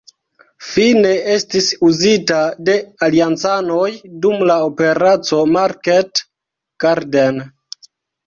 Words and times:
Fine 0.67 1.09
estis 1.33 1.67
uzita 1.89 2.37
de 2.69 2.77
Aliancanoj 3.07 3.91
dum 4.23 4.41
la 4.51 4.55
Operaco 4.69 5.41
Market 5.57 6.23
Garden. 6.85 7.39